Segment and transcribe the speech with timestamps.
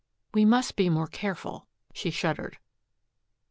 [0.33, 2.57] "We must be more careful," she shuddered.